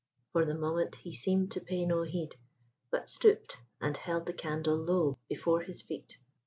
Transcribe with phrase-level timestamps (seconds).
[0.31, 2.35] For the moment he seemed to pay no heed,
[2.89, 6.17] but stooped and held the candle low before his feet.